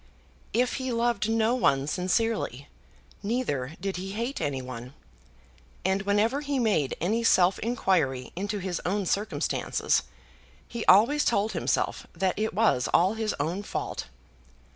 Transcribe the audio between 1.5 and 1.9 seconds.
one